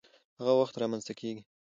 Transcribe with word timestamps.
هغه 0.39 0.53
وخت 0.61 0.75
رامنځته 0.81 1.13
کيږي، 1.19 1.41